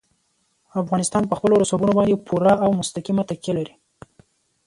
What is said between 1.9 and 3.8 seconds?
باندې پوره او مستقیمه تکیه لري.